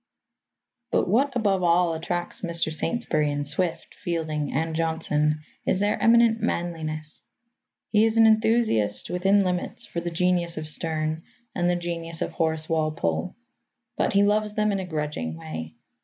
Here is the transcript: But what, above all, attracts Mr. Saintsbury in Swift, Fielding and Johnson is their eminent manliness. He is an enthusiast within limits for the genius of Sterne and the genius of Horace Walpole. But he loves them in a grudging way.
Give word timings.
But 0.89 1.07
what, 1.07 1.35
above 1.35 1.61
all, 1.61 1.93
attracts 1.93 2.41
Mr. 2.41 2.73
Saintsbury 2.73 3.29
in 3.29 3.43
Swift, 3.43 3.93
Fielding 3.93 4.51
and 4.51 4.75
Johnson 4.75 5.43
is 5.63 5.77
their 5.79 6.01
eminent 6.01 6.41
manliness. 6.41 7.21
He 7.91 8.03
is 8.05 8.17
an 8.17 8.25
enthusiast 8.25 9.11
within 9.11 9.41
limits 9.43 9.85
for 9.85 9.99
the 10.01 10.09
genius 10.09 10.57
of 10.57 10.67
Sterne 10.67 11.21
and 11.53 11.69
the 11.69 11.75
genius 11.75 12.23
of 12.23 12.31
Horace 12.31 12.67
Walpole. 12.67 13.35
But 13.95 14.13
he 14.13 14.23
loves 14.23 14.53
them 14.53 14.71
in 14.71 14.79
a 14.79 14.85
grudging 14.87 15.37
way. 15.37 15.75